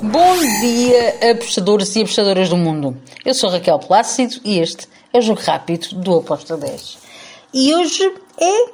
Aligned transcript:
Bom 0.00 0.36
dia, 0.60 1.32
apostadores 1.32 1.94
e 1.94 2.00
apostadoras 2.00 2.48
do 2.48 2.56
mundo. 2.56 2.96
Eu 3.24 3.34
sou 3.34 3.50
Raquel 3.50 3.78
Plácido 3.78 4.40
e 4.44 4.58
este 4.58 4.88
é 5.12 5.18
o 5.18 5.22
Jogo 5.22 5.40
Rápido 5.40 5.96
do 5.96 6.18
Aposta 6.18 6.56
10. 6.56 6.98
E 7.52 7.74
hoje 7.74 8.14
é 8.38 8.70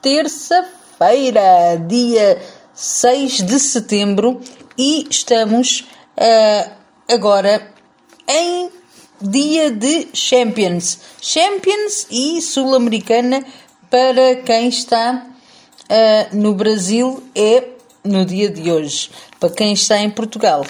terça-feira, 0.00 1.76
dia 1.88 2.40
6 2.74 3.42
de 3.42 3.58
setembro, 3.58 4.40
e 4.78 5.06
estamos 5.10 5.80
uh, 6.16 6.70
agora 7.08 7.72
em 8.28 8.70
dia 9.20 9.70
de 9.70 10.08
Champions. 10.14 11.00
Champions 11.20 12.06
e 12.10 12.40
Sul-Americana 12.40 13.44
para 13.90 14.36
quem 14.36 14.68
está 14.68 15.26
uh, 15.26 16.36
no 16.36 16.54
Brasil 16.54 17.22
é 17.34 17.75
no 18.06 18.24
dia 18.24 18.48
de 18.48 18.70
hoje. 18.70 19.10
Para 19.38 19.50
quem 19.50 19.72
está 19.72 19.98
em 19.98 20.10
Portugal 20.10 20.64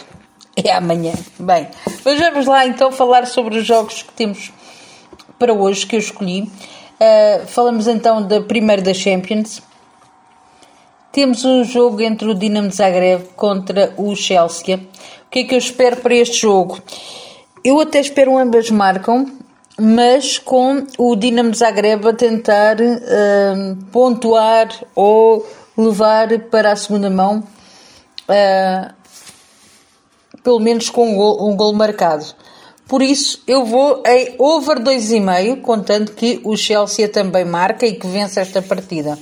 é 0.57 0.73
amanhã. 0.73 1.13
Bem, 1.39 1.69
mas 2.05 2.19
vamos 2.19 2.47
lá 2.47 2.67
então 2.67 2.91
falar 2.91 3.27
sobre 3.27 3.59
os 3.59 3.67
jogos 3.67 4.03
que 4.03 4.13
temos 4.13 4.51
para 5.39 5.53
hoje 5.53 5.87
que 5.87 5.97
eu 5.97 6.01
escolhi. 6.01 6.43
Uh, 6.43 7.47
falamos 7.47 7.87
então 7.87 8.27
da 8.27 8.41
primeira 8.41 8.81
da 8.81 8.95
Champions. 8.95 9.63
Temos 11.13 11.45
um 11.45 11.63
jogo 11.65 12.01
entre 12.03 12.29
o 12.29 12.35
Dinamo 12.35 12.71
Zagreb 12.71 13.25
contra 13.37 13.93
o 13.97 14.15
Chelsea. 14.15 14.77
O 14.77 15.31
que 15.31 15.41
é 15.41 15.45
que 15.45 15.55
eu 15.55 15.59
espero 15.59 15.97
para 15.97 16.15
este 16.15 16.41
jogo? 16.41 16.79
Eu 17.65 17.81
até 17.81 18.01
espero 18.01 18.37
ambas 18.37 18.71
marcam, 18.71 19.27
mas 19.79 20.39
com 20.39 20.87
o 20.97 21.17
Dinamo 21.17 21.55
Zagreb 21.55 22.07
a 22.07 22.13
tentar 22.13 22.77
uh, 22.81 23.77
pontuar 23.93 24.69
ou 24.95 25.47
levar 25.77 26.39
para 26.51 26.73
a 26.73 26.77
segunda 26.77 27.11
mão, 27.11 27.45
uh, 28.29 28.95
pelo 30.43 30.61
menos 30.61 30.89
com 30.91 31.13
um 31.13 31.17
gol, 31.17 31.49
um 31.49 31.57
gol 31.57 31.73
marcado. 31.73 32.25
Por 32.89 33.03
isso, 33.03 33.43
eu 33.47 33.65
vou 33.65 34.03
em 34.07 34.37
over 34.39 34.79
2,5, 34.79 35.61
contando 35.61 36.13
que 36.13 36.41
o 36.45 36.57
Chelsea 36.57 37.09
também 37.09 37.45
marca 37.45 37.85
e 37.85 37.95
que 37.95 38.07
vence 38.07 38.39
esta 38.39 38.63
partida. 38.63 39.19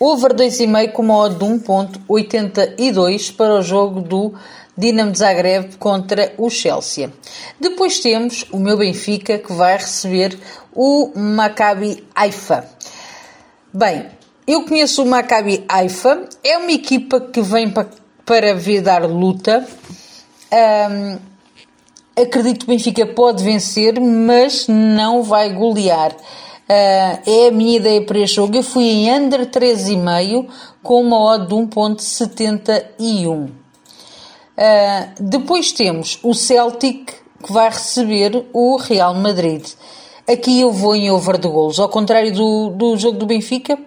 Over 0.00 0.34
2,5 0.34 0.92
com 0.92 1.02
uma 1.02 1.16
odd 1.16 1.36
de 1.36 1.44
1.82 1.44 3.36
para 3.36 3.54
o 3.54 3.62
jogo 3.62 4.00
do 4.00 4.34
Dinamo 4.76 5.14
Zagreb 5.14 5.76
contra 5.76 6.34
o 6.36 6.50
Chelsea. 6.50 7.12
Depois 7.60 8.00
temos 8.00 8.44
o 8.50 8.58
meu 8.58 8.76
Benfica 8.76 9.38
que 9.38 9.52
vai 9.52 9.76
receber 9.76 10.36
o 10.74 11.12
Maccabi 11.14 12.04
Haifa. 12.12 12.68
Bem, 13.72 14.06
eu 14.46 14.64
conheço 14.64 15.02
o 15.02 15.06
Maccabi 15.06 15.64
Haifa, 15.68 16.28
é 16.42 16.58
uma 16.58 16.72
equipa 16.72 17.20
que 17.20 17.40
vem 17.40 17.70
para, 17.70 17.88
para 18.26 18.54
dar 18.82 19.04
luta. 19.06 19.66
Um, 20.52 21.18
acredito 22.22 22.60
que 22.60 22.72
o 22.72 22.74
Benfica 22.74 23.06
pode 23.06 23.42
vencer, 23.42 23.98
mas 23.98 24.66
não 24.68 25.22
vai 25.22 25.52
golear. 25.52 26.12
Uh, 26.12 27.18
é 27.26 27.48
a 27.48 27.52
minha 27.52 27.76
ideia 27.76 28.02
para 28.04 28.18
este 28.18 28.36
jogo. 28.36 28.56
Eu 28.56 28.62
fui 28.62 28.84
em 28.84 29.12
under 29.12 29.46
3,5 29.46 30.46
com 30.82 31.00
uma 31.00 31.18
odd 31.18 31.46
de 31.48 31.54
1.71. 31.54 33.48
Uh, 33.48 33.50
depois 35.20 35.72
temos 35.72 36.18
o 36.22 36.34
Celtic 36.34 37.12
que 37.42 37.52
vai 37.52 37.68
receber 37.68 38.46
o 38.52 38.76
Real 38.76 39.14
Madrid. 39.14 39.66
Aqui 40.26 40.60
eu 40.60 40.72
vou 40.72 40.94
em 40.96 41.10
over 41.10 41.36
de 41.36 41.48
golos, 41.48 41.78
ao 41.78 41.88
contrário 41.88 42.32
do, 42.32 42.70
do 42.70 42.96
jogo 42.96 43.18
do 43.18 43.26
Benfica. 43.26 43.78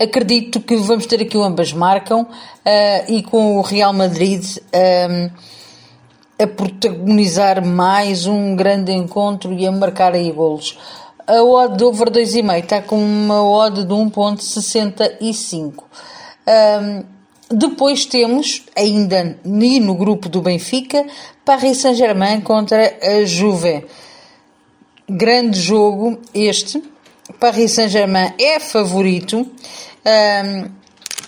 Acredito 0.00 0.60
que 0.60 0.76
vamos 0.76 1.04
ter 1.04 1.20
aqui 1.20 1.36
o 1.36 1.42
ambas 1.42 1.74
marcam 1.74 2.22
uh, 2.22 2.26
e 3.06 3.22
com 3.22 3.58
o 3.58 3.60
Real 3.60 3.92
Madrid 3.92 4.42
um, 4.74 5.30
a 6.42 6.46
protagonizar 6.46 7.62
mais 7.62 8.24
um 8.24 8.56
grande 8.56 8.92
encontro 8.92 9.52
e 9.52 9.66
a 9.66 9.70
marcar 9.70 10.14
aí 10.14 10.32
golos. 10.32 10.78
A 11.26 11.42
odd 11.42 11.76
de 11.76 11.84
over 11.84 12.08
2,5 12.10 12.64
está 12.64 12.80
com 12.80 12.96
uma 12.98 13.44
odd 13.44 13.84
de 13.84 13.92
1.65. 13.92 15.84
Um, 16.48 17.04
depois 17.54 18.06
temos, 18.06 18.64
ainda 18.74 19.38
no 19.44 19.94
grupo 19.94 20.30
do 20.30 20.40
Benfica, 20.40 21.04
Paris 21.44 21.76
Saint-Germain 21.76 22.40
contra 22.40 22.96
a 23.02 23.24
Juve. 23.26 23.84
Grande 25.06 25.60
jogo 25.60 26.18
este. 26.32 26.82
Paris 27.38 27.72
Saint-Germain 27.72 28.32
é 28.38 28.58
favorito, 28.58 29.46
um, 30.04 30.68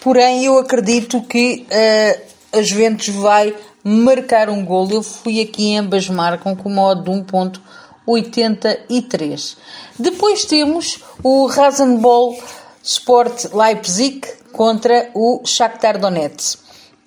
porém 0.00 0.44
eu 0.44 0.59
acredito 0.59 1.22
que 1.22 1.66
uh, 1.71 2.59
a 2.59 2.62
Juventus 2.62 3.09
vai 3.09 3.56
marcar 3.84 4.49
um 4.49 4.65
gol. 4.65 4.88
Eu 4.91 5.03
fui 5.03 5.41
aqui, 5.41 5.77
ambas 5.77 6.09
marcam 6.09 6.55
com 6.55 6.71
modo 6.71 7.03
de 7.03 7.11
1.83. 7.11 9.56
Depois 9.99 10.44
temos 10.44 11.00
o 11.22 11.47
Rasenball 11.47 12.38
Sport 12.82 13.53
Leipzig 13.53 14.21
contra 14.53 15.11
o 15.15 15.43
Shakhtar 15.44 15.99
Donetsk. 15.99 16.61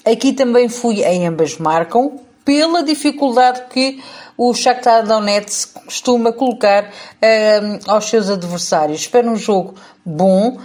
Aqui 0.06 0.34
também 0.34 0.70
fui 0.70 1.04
em 1.04 1.28
ambas 1.28 1.58
marcam, 1.58 2.20
pela 2.46 2.84
dificuldade 2.84 3.64
que 3.70 4.02
o 4.38 4.54
Shakhtar 4.54 5.06
Donetsk 5.06 5.74
costuma 5.86 6.32
colocar 6.32 6.86
uh, 6.86 7.80
aos 7.92 8.06
seus 8.06 8.30
adversários. 8.30 9.02
Espero 9.02 9.30
um 9.32 9.36
jogo 9.36 9.76
bom, 10.06 10.58
uh, 10.58 10.60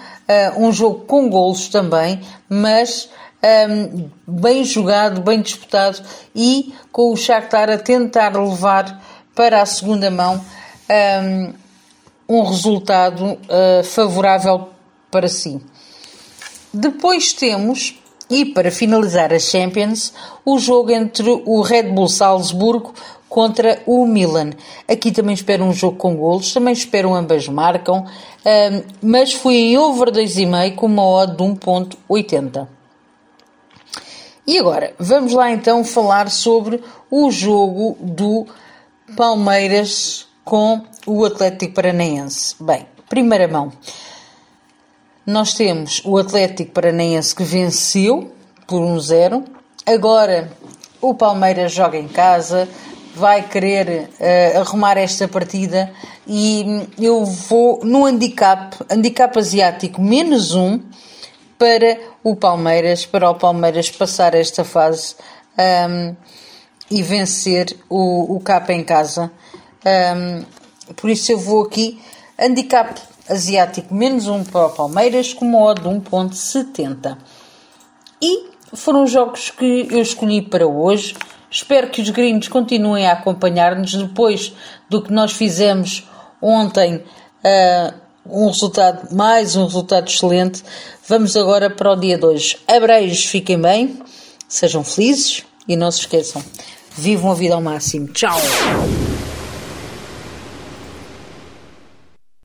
um 0.58 0.72
jogo 0.72 1.06
com 1.06 1.28
golos 1.30 1.68
também, 1.68 2.20
mas 2.48 3.08
um, 3.42 4.10
bem 4.26 4.64
jogado, 4.64 5.22
bem 5.22 5.40
disputado 5.40 6.02
e 6.34 6.74
com 6.92 7.12
o 7.12 7.16
Shakhtar 7.16 7.70
a 7.70 7.78
tentar 7.78 8.36
levar 8.36 9.02
para 9.34 9.62
a 9.62 9.66
segunda 9.66 10.10
mão 10.10 10.44
um, 11.18 11.54
um 12.28 12.42
resultado 12.42 13.24
uh, 13.24 13.84
favorável 13.84 14.68
para 15.10 15.28
si. 15.28 15.60
Depois 16.72 17.32
temos, 17.32 17.99
e 18.30 18.44
para 18.44 18.70
finalizar 18.70 19.32
a 19.32 19.38
Champions, 19.38 20.14
o 20.44 20.58
jogo 20.58 20.92
entre 20.92 21.28
o 21.44 21.60
Red 21.60 21.90
Bull 21.92 22.08
Salzburgo 22.08 22.94
contra 23.28 23.82
o 23.86 24.06
Milan. 24.06 24.50
Aqui 24.88 25.10
também 25.10 25.34
espero 25.34 25.64
um 25.64 25.72
jogo 25.72 25.96
com 25.96 26.16
golos, 26.16 26.52
também 26.52 26.72
espero 26.72 27.12
ambas 27.12 27.48
marcam, 27.48 28.06
mas 29.02 29.32
fui 29.32 29.56
em 29.56 29.78
over 29.78 30.10
2,5 30.10 30.74
com 30.76 30.86
uma 30.86 31.04
odd 31.04 31.36
de 31.36 31.42
1.80. 31.42 32.68
E 34.46 34.58
agora, 34.58 34.94
vamos 34.98 35.32
lá 35.32 35.50
então 35.50 35.84
falar 35.84 36.30
sobre 36.30 36.82
o 37.10 37.30
jogo 37.30 37.96
do 38.00 38.46
Palmeiras 39.16 40.26
com 40.44 40.82
o 41.06 41.24
Atlético 41.24 41.74
Paranaense. 41.74 42.56
Bem, 42.58 42.86
primeira 43.08 43.46
mão. 43.46 43.72
Nós 45.30 45.54
temos 45.54 46.02
o 46.04 46.18
Atlético 46.18 46.72
Paranaense 46.72 47.36
que 47.36 47.44
venceu 47.44 48.32
por 48.66 48.82
1-0. 48.82 49.44
Agora 49.86 50.50
o 51.00 51.14
Palmeiras 51.14 51.70
joga 51.70 51.96
em 51.96 52.08
casa, 52.08 52.68
vai 53.14 53.46
querer 53.46 54.10
uh, 54.18 54.58
arrumar 54.58 54.98
esta 54.98 55.28
partida 55.28 55.92
e 56.26 56.84
eu 56.98 57.24
vou 57.24 57.78
no 57.84 58.06
handicap, 58.06 58.76
handicap 58.90 59.38
asiático 59.38 60.02
menos 60.02 60.52
um 60.56 60.80
para 61.56 61.96
o 62.24 62.34
Palmeiras, 62.34 63.06
para 63.06 63.30
o 63.30 63.36
Palmeiras 63.36 63.88
passar 63.88 64.34
esta 64.34 64.64
fase 64.64 65.14
um, 65.88 66.16
e 66.90 67.04
vencer 67.04 67.76
o, 67.88 68.34
o 68.34 68.40
Capa 68.40 68.72
em 68.72 68.82
casa. 68.82 69.30
Um, 69.86 70.44
por 70.96 71.08
isso 71.08 71.30
eu 71.30 71.38
vou 71.38 71.62
aqui 71.62 72.00
handicap 72.36 73.00
asiático 73.30 73.94
menos 73.94 74.26
um 74.26 74.44
para 74.44 74.66
o 74.66 74.70
Palmeiras 74.70 75.32
com 75.32 75.44
uma 75.44 75.60
odd 75.60 75.80
de 75.80 75.88
1.70. 75.88 77.16
E 78.20 78.50
foram 78.74 79.04
os 79.04 79.10
jogos 79.10 79.50
que 79.50 79.88
eu 79.90 80.02
escolhi 80.02 80.42
para 80.42 80.66
hoje. 80.66 81.14
Espero 81.50 81.88
que 81.88 82.02
os 82.02 82.10
gringos 82.10 82.48
continuem 82.48 83.06
a 83.06 83.12
acompanhar-nos 83.12 83.94
depois 83.94 84.52
do 84.88 85.02
que 85.02 85.12
nós 85.12 85.32
fizemos 85.32 86.08
ontem. 86.40 86.96
Uh, 87.42 88.10
um 88.26 88.48
resultado, 88.48 89.14
mais 89.14 89.56
um 89.56 89.64
resultado 89.64 90.08
excelente. 90.08 90.62
Vamos 91.08 91.36
agora 91.36 91.70
para 91.70 91.92
o 91.92 91.96
dia 91.96 92.18
de 92.18 92.24
hoje. 92.24 92.58
Abreios, 92.68 93.24
fiquem 93.24 93.60
bem, 93.60 93.98
sejam 94.48 94.84
felizes 94.84 95.44
e 95.66 95.74
não 95.74 95.90
se 95.90 96.00
esqueçam, 96.00 96.42
vivam 96.96 97.32
a 97.32 97.34
vida 97.34 97.54
ao 97.54 97.60
máximo. 97.60 98.08
Tchau! 98.08 98.38